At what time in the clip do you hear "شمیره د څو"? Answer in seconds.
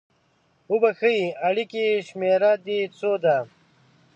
2.07-3.11